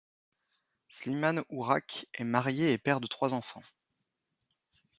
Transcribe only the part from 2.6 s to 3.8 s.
et père de trois enfants.